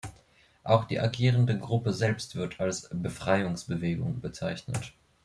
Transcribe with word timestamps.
Auch 0.63 0.85
die 0.85 0.99
agierende 0.99 1.59
Gruppe 1.59 1.93
selbst 1.93 2.35
wird 2.35 2.59
als 2.59 2.89
"Befreiungsbewegung" 2.91 4.19
bezeichnet. 4.19 4.93